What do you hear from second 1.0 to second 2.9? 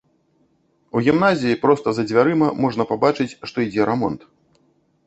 гімназіі проста за дзвярыма можна